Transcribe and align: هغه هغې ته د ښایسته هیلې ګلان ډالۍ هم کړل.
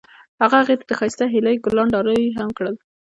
هغه 0.41 0.55
هغې 0.61 0.75
ته 0.79 0.85
د 0.89 0.91
ښایسته 0.99 1.25
هیلې 1.33 1.55
ګلان 1.65 1.87
ډالۍ 1.93 2.21
هم 2.39 2.49
کړل. 2.57 2.75